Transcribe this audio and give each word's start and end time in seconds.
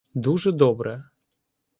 Дуже 0.13 0.51
добре. 0.51 1.03